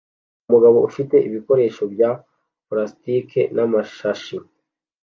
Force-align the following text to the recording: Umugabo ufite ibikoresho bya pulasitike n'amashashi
Umugabo 0.47 0.77
ufite 0.89 1.15
ibikoresho 1.27 1.83
bya 1.93 2.11
pulasitike 2.67 3.41
n'amashashi 3.55 4.35